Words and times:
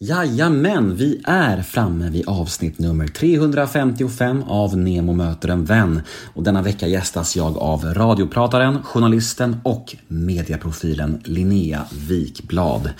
Jajamän, 0.00 0.96
vi 0.96 1.20
är 1.24 1.62
framme 1.62 2.10
vid 2.10 2.28
avsnitt 2.28 2.78
nummer 2.78 3.08
355 3.08 4.42
av 4.42 4.78
Nemo 4.78 5.12
möter 5.12 5.48
en 5.48 5.64
vän. 5.64 6.02
Och 6.34 6.42
denna 6.42 6.62
vecka 6.62 6.86
gästas 6.86 7.36
jag 7.36 7.58
av 7.58 7.84
radioprataren, 7.84 8.82
journalisten 8.82 9.56
och 9.64 9.96
mediaprofilen 10.08 11.20
Linnea 11.24 11.84
Wikblad. 12.08 12.90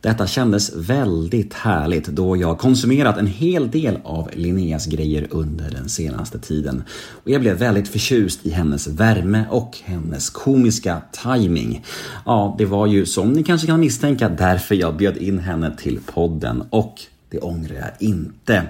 Detta 0.00 0.26
kändes 0.26 0.76
väldigt 0.76 1.54
härligt 1.54 2.06
då 2.06 2.36
jag 2.36 2.58
konsumerat 2.58 3.18
en 3.18 3.26
hel 3.26 3.70
del 3.70 3.98
av 4.04 4.30
Linneas 4.32 4.86
grejer 4.86 5.26
under 5.30 5.70
den 5.70 5.88
senaste 5.88 6.38
tiden. 6.38 6.82
Och 7.24 7.30
jag 7.30 7.40
blev 7.40 7.56
väldigt 7.56 7.88
förtjust 7.88 8.46
i 8.46 8.50
hennes 8.50 8.86
värme 8.86 9.44
och 9.50 9.78
hennes 9.84 10.30
komiska 10.30 11.02
timing. 11.24 11.84
Ja, 12.26 12.54
det 12.58 12.64
var 12.64 12.86
ju 12.86 13.06
som 13.06 13.32
ni 13.32 13.42
kanske 13.42 13.66
kan 13.66 13.80
misstänka 13.80 14.28
därför 14.28 14.74
jag 14.74 14.96
bjöd 14.96 15.16
in 15.16 15.38
henne 15.38 15.76
till 15.76 16.00
podden 16.06 16.62
och 16.70 16.94
det 17.30 17.38
ångrar 17.38 17.74
jag 17.74 18.08
inte. 18.08 18.62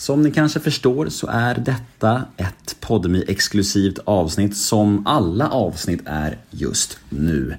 Som 0.00 0.22
ni 0.22 0.30
kanske 0.30 0.60
förstår 0.60 1.08
så 1.08 1.26
är 1.26 1.54
detta 1.54 2.24
ett 2.36 2.76
podmi 2.80 3.24
exklusivt 3.28 3.98
avsnitt 4.04 4.56
som 4.56 5.06
alla 5.06 5.48
avsnitt 5.48 6.00
är 6.04 6.38
just 6.50 6.98
nu. 7.08 7.54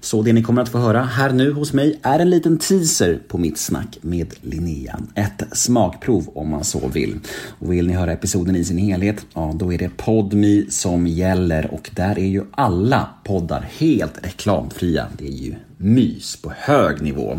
Så 0.00 0.22
det 0.22 0.32
ni 0.32 0.42
kommer 0.42 0.62
att 0.62 0.68
få 0.68 0.78
höra 0.78 1.02
här 1.02 1.32
nu 1.32 1.52
hos 1.52 1.72
mig 1.72 2.00
är 2.02 2.18
en 2.18 2.30
liten 2.30 2.58
teaser 2.58 3.18
på 3.28 3.38
mitt 3.38 3.58
snack 3.58 3.98
med 4.00 4.34
Linnea. 4.40 5.00
Ett 5.14 5.42
smakprov 5.52 6.28
om 6.34 6.48
man 6.48 6.64
så 6.64 6.88
vill. 6.88 7.18
Och 7.58 7.72
vill 7.72 7.86
ni 7.86 7.92
höra 7.92 8.12
episoden 8.12 8.56
i 8.56 8.64
sin 8.64 8.78
helhet, 8.78 9.26
ja 9.34 9.52
då 9.58 9.72
är 9.72 9.78
det 9.78 9.96
Podmi 9.96 10.66
som 10.70 11.06
gäller 11.06 11.74
och 11.74 11.90
där 11.94 12.18
är 12.18 12.28
ju 12.28 12.44
alla 12.50 13.08
poddar 13.24 13.68
helt 13.78 14.24
reklamfria. 14.26 15.06
Det 15.18 15.26
är 15.26 15.42
ju 15.42 15.54
mys 15.80 16.36
på 16.36 16.52
hög 16.56 17.02
nivå. 17.02 17.38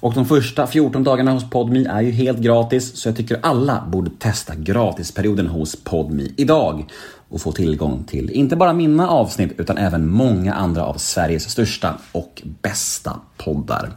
Och 0.00 0.14
de 0.14 0.26
första 0.26 0.66
14 0.66 1.04
dagarna 1.04 1.32
hos 1.32 1.50
Podmi 1.50 1.84
är 1.84 2.00
ju 2.00 2.10
helt 2.10 2.38
gratis 2.38 2.96
så 2.96 3.08
jag 3.08 3.16
tycker 3.16 3.38
alla 3.42 3.84
borde 3.88 4.10
testa 4.18 4.54
gratisperioden 4.54 5.46
hos 5.46 5.76
Podmi 5.84 6.34
idag 6.36 6.86
och 7.28 7.40
få 7.40 7.52
tillgång 7.52 8.04
till 8.04 8.30
inte 8.30 8.56
bara 8.56 8.72
mina 8.72 9.08
avsnitt 9.08 9.52
utan 9.58 9.78
även 9.78 10.10
många 10.10 10.54
andra 10.54 10.84
av 10.84 10.94
Sveriges 10.94 11.50
största 11.50 11.94
och 12.12 12.42
bästa 12.62 13.20
poddar. 13.36 13.90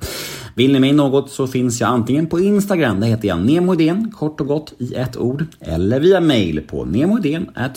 Vill 0.56 0.74
ni 0.74 0.80
mig 0.80 0.94
något 0.94 1.32
så 1.32 1.48
finns 1.48 1.82
jag 1.82 1.90
antingen 1.90 2.28
på 2.28 2.40
Instagram, 2.40 3.00
där 3.00 3.08
heter 3.08 3.28
jag 3.28 3.40
nemoidén, 3.40 4.12
kort 4.12 4.42
och 4.42 4.48
gott 4.48 4.74
i 4.78 4.96
ett 4.96 5.18
ord, 5.18 5.46
eller 5.60 6.00
via 6.00 6.22
mail 6.22 6.62
på 6.68 6.86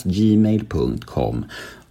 gmail.com 0.03 1.45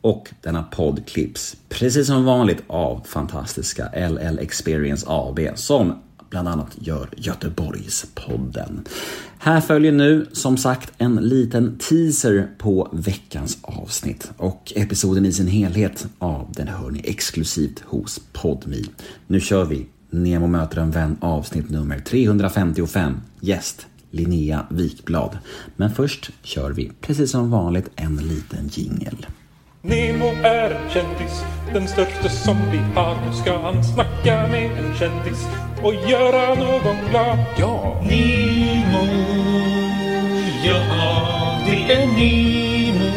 och 0.05 0.31
denna 0.41 0.63
podd 0.63 1.07
klipps 1.07 1.57
precis 1.69 2.07
som 2.07 2.25
vanligt 2.25 2.63
av 2.67 3.03
fantastiska 3.07 4.09
LL 4.09 4.39
Experience 4.39 5.07
AB 5.09 5.41
som 5.55 6.03
bland 6.31 6.49
annat 6.49 6.71
gör 6.75 7.09
Göteborgspodden. 7.17 8.85
Här 9.39 9.61
följer 9.61 9.93
nu 9.93 10.27
som 10.33 10.57
sagt 10.57 10.93
en 10.99 11.15
liten 11.17 11.79
teaser 11.79 12.49
på 12.59 12.89
veckans 12.93 13.59
avsnitt 13.63 14.33
och 14.37 14.73
episoden 14.77 15.27
i 15.27 15.33
sin 15.33 15.49
helhet, 15.49 16.07
ja, 16.19 16.49
den 16.51 16.69
hör 16.69 16.91
ni 16.91 17.01
exklusivt 17.05 17.81
hos 17.81 18.21
Podmi. 18.33 18.85
Nu 19.27 19.41
kör 19.41 19.65
vi 19.65 19.87
Nemo 20.11 20.47
möter 20.47 20.79
en 20.79 20.91
vän 20.91 21.17
avsnitt 21.21 21.71
nummer 21.71 21.99
355. 21.99 23.21
Gäst 23.41 23.87
Linnea 24.11 24.67
Wikblad. 24.71 25.39
Men 25.77 25.91
först 25.91 26.31
kör 26.43 26.71
vi 26.71 26.93
precis 27.01 27.31
som 27.31 27.51
vanligt 27.51 27.91
en 27.97 28.17
liten 28.17 28.69
jingel. 28.69 29.27
Nemo 29.87 30.27
är 30.45 30.71
en 30.71 30.91
kändis, 30.91 31.45
den 31.73 31.89
största 31.89 32.29
som 32.29 32.57
vi 32.73 32.79
har. 32.79 33.17
Nu 33.27 33.33
ska 33.33 33.59
han 33.59 33.85
snacka 33.85 34.49
med 34.49 34.71
en 34.79 34.95
kändis 34.99 35.47
och 35.83 35.95
göra 35.95 36.55
någon 36.55 36.97
glad. 37.11 37.39
Ja! 37.59 38.03
Nemo, 38.03 39.07
ja 40.65 41.61
det 41.67 41.93
är 41.93 42.07
Nemo. 42.07 43.11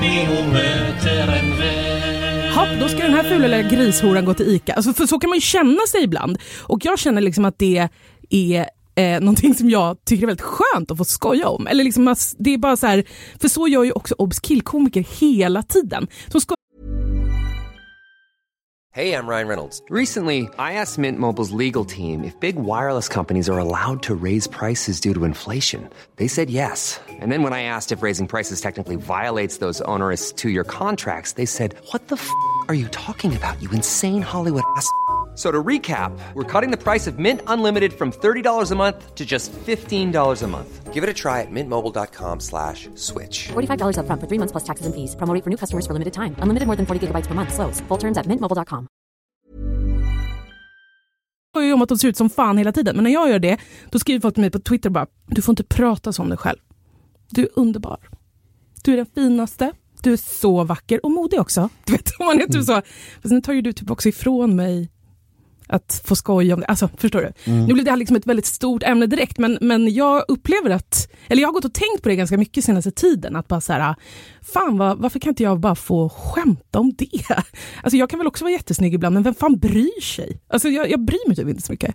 Nemo 0.00 0.52
möter 0.52 1.22
en 1.22 1.58
vän. 1.58 2.52
Ja, 2.54 2.66
då 2.80 2.88
ska 2.88 2.98
den 2.98 3.14
här 3.14 3.22
fula 3.22 3.46
lilla 3.46 3.62
grishoran 3.62 4.24
gå 4.24 4.34
till 4.34 4.48
ICA. 4.48 4.74
Alltså, 4.74 4.92
för 4.92 5.06
så 5.06 5.18
kan 5.18 5.30
man 5.30 5.36
ju 5.36 5.42
känna 5.42 5.86
sig 5.88 6.04
ibland. 6.04 6.38
Och 6.62 6.78
jag 6.82 6.98
känner 6.98 7.20
liksom 7.20 7.44
att 7.44 7.58
det 7.58 7.88
är 8.30 8.66
eh, 8.98 9.20
någonting 9.20 9.54
som 9.54 9.70
jag 9.70 10.04
tycker 10.04 10.22
är 10.22 10.26
väldigt 10.26 10.46
skönt 10.46 10.90
att 10.90 10.98
få 10.98 11.04
skoja 11.04 11.48
om. 11.48 11.66
Eller 11.66 11.84
liksom, 11.84 12.14
det 12.38 12.54
är 12.54 12.58
bara 12.58 12.76
så 12.76 12.86
här, 12.86 13.04
för 13.40 13.48
så 13.48 13.68
gör 13.68 13.84
ju 13.84 13.92
också 13.92 14.14
Obs 14.18 14.40
killkomiker 14.40 15.06
hela 15.20 15.62
tiden. 15.62 16.06
De 16.32 16.40
sko- 16.40 16.54
Hey, 18.94 19.12
I'm 19.12 19.28
Ryan 19.28 19.48
Reynolds. 19.48 19.82
Recently, 19.90 20.48
I 20.58 20.72
asked 20.72 20.98
Mint 20.98 21.20
Mobile's 21.20 21.52
legal 21.66 21.84
team 21.84 22.24
if 22.24 22.34
big 22.40 22.56
wireless 22.56 23.08
companies 23.08 23.48
are 23.48 23.58
allowed 23.58 24.02
to 24.02 24.14
raise 24.14 24.48
prices 24.48 25.00
due 25.00 25.14
to 25.14 25.24
inflation. 25.24 25.88
They 26.16 26.26
said 26.28 26.50
yes. 26.50 27.00
And 27.20 27.30
then 27.30 27.42
when 27.44 27.52
I 27.52 27.62
asked 27.62 27.92
if 27.98 28.02
raising 28.02 28.26
prices 28.26 28.60
technically 28.60 28.96
violates 28.96 29.58
those 29.58 29.80
onerous 29.84 30.32
two 30.32 30.48
year 30.48 30.64
contracts, 30.64 31.32
they 31.34 31.46
said, 31.46 31.74
What 31.92 32.08
the 32.08 32.16
f 32.16 32.28
are 32.68 32.74
you 32.74 32.88
talking 32.88 33.36
about, 33.36 33.62
you 33.62 33.70
insane 33.70 34.22
Hollywood 34.22 34.64
ass? 34.76 34.90
So 35.38 35.52
to 35.52 35.62
recap, 35.62 36.18
we're 36.34 36.42
cutting 36.52 36.72
the 36.72 36.76
price 36.76 37.06
of 37.06 37.20
Mint 37.20 37.42
Unlimited 37.46 37.92
from 37.92 38.10
$30 38.10 38.72
a 38.72 38.74
month 38.74 39.14
to 39.14 39.24
just 39.24 39.52
$15 39.52 40.42
a 40.42 40.46
month. 40.48 40.92
Give 40.92 41.04
it 41.04 41.08
a 41.08 41.14
try 41.14 41.42
at 41.42 41.50
mintmobile.com 41.52 42.40
slash 42.40 42.88
switch. 42.96 43.48
$45 43.54 43.98
upfront 43.98 44.20
for 44.20 44.26
three 44.26 44.38
months 44.38 44.50
plus 44.50 44.64
taxes 44.64 44.86
and 44.86 44.94
fees. 44.96 45.14
Promo 45.14 45.32
rate 45.34 45.44
for 45.44 45.50
new 45.50 45.56
customers 45.56 45.86
for 45.86 45.92
limited 45.92 46.12
time. 46.12 46.34
Unlimited 46.42 46.66
more 46.66 46.76
than 46.76 46.86
40 46.86 47.06
gigabytes 47.06 47.28
per 47.28 47.34
month. 47.34 47.54
Slows. 47.54 47.80
Full 47.88 47.98
terms 47.98 48.18
at 48.18 48.26
mintmobile.com. 48.26 48.86
skojar 51.52 51.66
ju 51.66 51.72
om 51.72 51.82
att 51.82 51.88
de 51.88 51.98
ser 51.98 52.08
ut 52.08 52.16
som 52.16 52.30
fan 52.30 52.58
hela 52.58 52.72
tiden. 52.72 52.96
Men 52.96 53.04
när 53.04 53.10
jag 53.10 53.28
gör 53.28 53.38
det, 53.38 53.58
då 53.90 53.98
skriver 53.98 54.20
folk 54.20 54.34
till 54.34 54.40
mig 54.40 54.50
på 54.50 54.58
Twitter 54.58 54.90
bara, 54.90 55.06
du 55.26 55.42
får 55.42 55.52
inte 55.52 55.64
prata 55.64 56.12
som 56.12 56.28
dig 56.28 56.38
själv. 56.38 56.58
Du 57.30 57.42
är 57.42 57.48
underbar. 57.54 58.08
Du 58.84 58.92
är 58.92 58.96
den 58.96 59.06
finaste. 59.06 59.72
Du 60.02 60.12
är 60.12 60.16
så 60.16 60.64
vacker 60.64 61.04
och 61.04 61.10
modig 61.10 61.40
också. 61.40 61.68
Du 61.84 61.92
vet, 61.92 62.10
om 62.18 62.26
man 62.26 62.40
är 62.40 62.46
typ 62.46 62.64
så. 62.64 62.82
Fast 63.22 63.32
nu 63.32 63.40
tar 63.40 63.52
ju 63.52 63.62
du 63.62 63.72
typ 63.72 63.90
också 63.90 64.08
ifrån 64.08 64.56
mig 64.56 64.90
att 65.68 66.02
få 66.04 66.16
skoja 66.16 66.54
om 66.54 66.60
det. 66.60 66.66
Alltså, 66.66 66.88
förstår 66.96 67.20
du? 67.44 67.50
Nu 67.52 67.74
blir 67.74 67.84
det 67.84 67.90
här 67.90 67.96
liksom 67.96 68.16
ett 68.16 68.26
väldigt 68.26 68.46
stort 68.46 68.82
ämne 68.82 69.06
direkt, 69.06 69.38
men, 69.38 69.58
men 69.60 69.94
jag 69.94 70.24
upplever 70.28 70.70
att, 70.70 71.08
eller 71.28 71.42
jag 71.42 71.48
har 71.48 71.52
gått 71.52 71.64
och 71.64 71.74
tänkt 71.74 72.02
på 72.02 72.08
det 72.08 72.16
ganska 72.16 72.38
mycket 72.38 72.64
senaste 72.64 72.90
tiden, 72.90 73.36
att 73.36 73.48
bara 73.48 73.60
så 73.60 73.72
här, 73.72 73.94
fan 74.54 74.78
vad, 74.78 74.98
varför 74.98 75.18
kan 75.18 75.28
inte 75.30 75.42
jag 75.42 75.60
bara 75.60 75.74
få 75.74 76.08
skämta 76.08 76.78
om 76.78 76.92
det? 76.98 77.08
Alltså 77.82 77.96
jag 77.96 78.10
kan 78.10 78.18
väl 78.18 78.26
också 78.26 78.44
vara 78.44 78.52
jättesnygg 78.52 78.94
ibland, 78.94 79.14
men 79.14 79.22
vem 79.22 79.34
fan 79.34 79.58
bryr 79.58 80.00
sig? 80.02 80.40
Alltså 80.48 80.68
jag, 80.68 80.90
jag 80.90 81.00
bryr 81.04 81.28
mig 81.28 81.36
typ 81.36 81.48
inte 81.48 81.62
så 81.62 81.72
mycket 81.72 81.94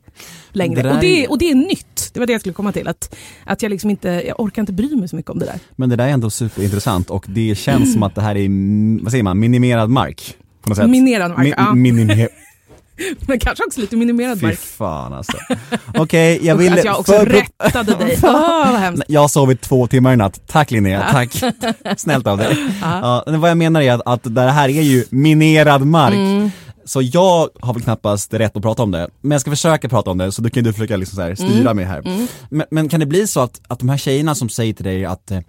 längre. 0.52 0.76
Det 0.82 0.88
där 0.90 0.96
och, 0.96 1.02
det, 1.02 1.26
är- 1.26 1.30
och 1.32 1.38
det 1.38 1.52
är 1.52 1.56
nytt, 1.56 2.10
det 2.14 2.20
var 2.20 2.28
det 2.28 2.34
jag 2.34 2.40
skulle 2.42 2.54
komma 2.54 2.72
till, 2.72 2.88
att, 2.88 3.16
att 3.46 3.62
jag 3.62 3.70
liksom 3.70 3.90
inte, 3.90 4.24
jag 4.28 4.40
orkar 4.40 4.62
inte 4.62 4.74
bry 4.74 4.96
mig 4.96 5.08
så 5.10 5.16
mycket 5.16 5.32
om 5.32 5.40
det 5.40 5.46
där. 5.46 5.60
Men 5.76 5.90
det 5.90 5.96
där 5.96 6.08
är 6.08 6.10
ändå 6.12 6.30
superintressant 6.30 7.10
och 7.10 7.26
det 7.30 7.56
känns 7.58 7.94
som 7.94 8.04
att 8.04 8.16
det 8.16 8.22
här 8.22 8.36
är, 8.36 8.46
mm, 8.46 9.00
vad 9.04 9.12
säger 9.12 9.24
man, 9.24 9.40
minimerad 9.40 9.90
mark? 9.90 10.38
På 10.62 10.70
något 10.70 10.78
sätt. 10.78 10.90
Minerad 10.90 11.32
mark, 11.32 11.54
ja. 11.58 11.72
minimer- 11.74 12.28
Men 13.28 13.40
kanske 13.40 13.64
också 13.68 13.82
lite 13.82 13.96
minimerad 13.96 14.40
Fy 14.40 14.46
mark. 14.46 14.60
fan 14.60 15.14
alltså. 15.14 15.38
Okej, 15.98 16.40
jag 16.46 16.56
Usch, 16.56 16.62
vill... 16.62 16.74
att 16.74 16.84
jag 16.86 17.00
också 17.00 17.14
för- 17.14 17.26
rättade 17.26 17.96
dig. 17.96 18.20
Åh, 18.24 18.32
vad 18.72 18.80
hemskt. 18.80 19.04
Jag 19.08 19.22
har 19.22 19.28
sovit 19.28 19.62
två 19.62 19.88
timmar 19.88 20.14
i 20.14 20.16
natt. 20.16 20.42
Tack 20.48 20.72
Linnea, 20.72 21.08
tack. 21.12 21.42
Snällt 21.98 22.28
av 22.28 22.38
dig. 22.38 22.58
Ja, 22.82 23.24
vad 23.28 23.50
jag 23.50 23.58
menar 23.58 23.82
är 23.82 23.94
att, 23.94 24.02
att 24.06 24.36
det 24.36 24.42
här 24.42 24.70
är 24.70 24.82
ju 24.82 25.06
minerad 25.10 25.86
mark. 25.88 26.14
Mm. 26.14 26.52
Så 26.86 27.02
jag 27.02 27.50
har 27.62 27.74
väl 27.74 27.84
knappast 27.84 28.34
rätt 28.34 28.58
att 28.58 28.62
prata 28.64 28.84
om 28.84 28.92
det, 28.92 29.08
men 29.22 29.32
jag 29.32 29.42
ska 29.42 29.50
försöka 29.52 29.90
prata 29.90 30.12
om 30.12 30.18
det 30.18 30.32
så 30.32 30.42
då 30.42 30.50
kan 30.50 30.64
du 30.64 30.74
försöka 30.74 30.98
liksom 30.98 31.16
så 31.16 31.22
här 31.22 31.36
styra 31.36 31.60
Mm. 31.72 31.76
mig 31.76 31.86
här. 31.86 32.28
Men, 32.50 32.68
men 32.72 32.90
kan 32.90 33.00
det 33.00 33.06
bli 33.06 33.28
så 33.28 33.40
att, 33.40 33.62
att 33.68 33.80
de 33.80 33.90
här 33.90 33.98
tjejerna 33.98 34.36
som 34.36 34.50
säger 34.50 34.74
till 34.74 34.86
dig 34.86 35.06
att 35.06 35.32
eh, 35.32 35.40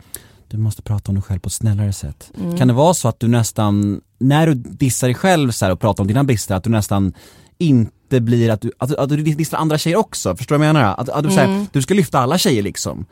du 0.51 0.59
måste 0.59 0.83
prata 0.83 1.09
om 1.09 1.15
dig 1.15 1.23
själv 1.23 1.41
på 1.41 1.47
ett 1.47 1.53
snällare 1.53 1.93
sätt. 1.93 2.31
Mm. 2.41 2.59
Kan 2.59 2.69
det 2.69 2.75
vara 2.75 2.95
så 2.95 3.09
att 3.09 3.21
du 3.21 3.29
nästan, 3.29 4.01
när 4.25 4.47
du 4.47 4.55
dissar 4.55 5.07
dig 5.07 5.15
själv 5.15 5.51
så 5.51 5.73
och 5.73 5.81
pratar 5.81 6.03
om 6.05 6.09
dina 6.09 6.25
brister, 6.25 6.55
att 6.55 6.65
du 6.65 6.71
nästan 6.71 7.13
inte 7.59 8.21
blir 8.21 8.51
att 8.51 8.61
du, 8.61 8.73
att, 8.79 8.95
att 8.95 9.09
du 9.09 9.17
dissar 9.17 9.59
andra 9.59 9.79
tjejer 9.79 9.97
också, 9.97 10.37
förstår 10.37 10.55
du 10.55 10.59
vad 10.59 10.69
jag 10.69 10.75
menar? 10.75 10.95
Att, 10.99 11.09
att 11.09 11.25
du, 11.25 11.31
Mm. 11.31 11.51
här, 11.51 11.67
du 11.73 11.83
ska 11.83 11.95
lyfta 11.95 12.19
alla 12.19 12.39
tjejer 12.39 12.63
liksom. 12.63 13.07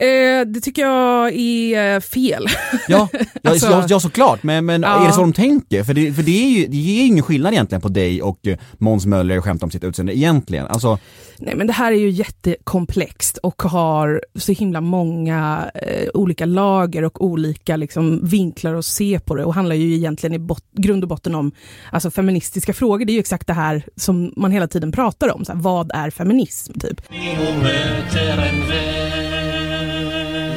Eh, 0.00 0.46
det 0.46 0.60
tycker 0.60 0.82
jag 0.82 1.32
är 1.34 2.00
fel. 2.00 2.46
Ja, 2.88 3.08
ja, 3.12 3.50
Alltså- 3.50 3.66
ja, 3.70 3.86
ja 3.88 4.00
såklart, 4.00 4.42
men, 4.42 4.64
men 4.66 4.82
Ja. 4.82 5.02
är 5.02 5.06
det 5.06 5.12
så 5.12 5.20
de 5.20 5.32
tänker? 5.32 5.84
För 5.84 5.94
det, 5.94 6.12
för 6.12 6.22
det, 6.22 6.44
är 6.44 6.50
ju, 6.50 6.66
det 6.66 6.76
ger 6.76 7.00
ju 7.00 7.06
ingen 7.06 7.22
skillnad 7.24 7.52
egentligen 7.52 7.82
på 7.82 7.88
dig 7.88 8.22
och 8.22 8.46
eh, 8.46 8.58
Måns 8.78 9.06
Möller 9.06 9.40
skämt 9.40 9.62
om 9.62 9.70
sitt 9.70 9.84
utseende 9.84 10.16
egentligen. 10.18 10.66
Alltså, 10.66 10.98
Nej 11.38 11.54
men 11.56 11.66
det 11.66 11.72
här 11.72 11.92
är 11.92 11.96
ju 11.96 12.10
jättekomplext 12.10 13.36
och 13.38 13.62
har 13.62 14.22
så 14.38 14.52
himla 14.52 14.80
många 14.80 15.70
eh, 15.74 16.08
olika 16.14 16.46
lager 16.46 17.04
och 17.04 17.24
olika 17.24 17.76
liksom, 17.76 18.20
vinklar 18.28 18.74
att 18.74 18.84
se 18.84 19.20
på 19.20 19.34
det 19.34 19.44
och 19.44 19.54
handlar 19.54 19.76
ju 19.76 19.94
egentligen 19.94 20.34
i 20.34 20.38
bot- 20.38 20.64
grund 20.72 21.02
och 21.04 21.08
botten 21.08 21.34
om 21.34 21.52
alltså, 21.92 22.10
feministiska 22.10 22.72
frågor. 22.72 23.04
Det 23.04 23.12
är 23.12 23.14
ju 23.14 23.20
exakt 23.20 23.46
det 23.46 23.52
här 23.52 23.82
som 23.96 24.32
man 24.36 24.50
hela 24.50 24.66
tiden 24.68 24.92
pratar 24.92 25.34
om. 25.34 25.44
Så 25.44 25.52
här, 25.52 25.60
vad 25.60 25.90
är 25.94 26.10
feminism? 26.10 26.72
Typ. 26.80 27.00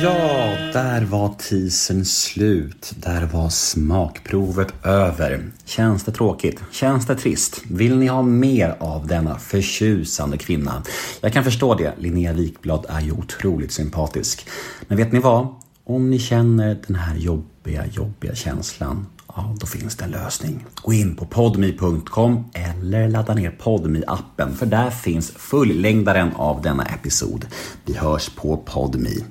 Ja, 0.02 0.58
där 0.74 1.06
var 1.06 1.34
teasern 1.34 2.06
slut. 2.06 2.94
Där 2.96 3.26
var 3.26 3.50
smakprovet 3.50 4.86
över. 4.86 5.52
Känns 5.66 6.04
det 6.04 6.12
tråkigt? 6.12 6.62
Känns 6.72 7.06
det 7.06 7.16
trist? 7.16 7.62
Vill 7.72 7.98
ni 7.98 8.08
ha 8.08 8.22
mer 8.22 8.76
av 8.80 9.08
denna 9.08 9.40
förtjusande 9.40 10.38
kvinna? 10.38 10.84
Jag 11.22 11.34
kan 11.34 11.44
förstå 11.44 11.76
det. 11.76 11.94
Linnea 11.98 12.34
Wikblad 12.34 12.86
är 12.90 13.02
ju 13.02 13.12
otroligt 13.12 13.72
sympatisk. 13.72 14.48
Men 14.88 14.98
vet 14.98 15.12
ni 15.12 15.20
vad? 15.20 15.48
Om 15.84 16.10
ni 16.10 16.20
känner 16.20 16.78
den 16.88 16.96
här 16.96 17.16
jobbiga, 17.16 17.86
jobbiga 17.86 18.36
känslan 18.36 19.06
Ja, 19.38 19.56
då 19.60 19.68
finns 19.68 19.96
det 19.96 20.04
en 20.04 20.12
lösning. 20.12 20.66
Gå 20.76 20.94
in 20.94 21.16
på 21.16 21.26
podmi.com 21.26 22.46
eller 22.54 23.10
ladda 23.10 23.34
ner 23.34 23.52
podmi-appen, 23.52 24.56
för 24.56 24.66
där 24.66 24.90
finns 24.90 25.32
fullängdaren 25.32 26.32
av 26.36 26.62
denna 26.62 26.84
episod. 26.84 27.46
Vi 27.86 27.94
hörs 27.98 28.30
på 28.30 28.58
podmi. 28.58 29.26